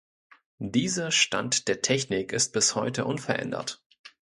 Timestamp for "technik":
1.83-2.33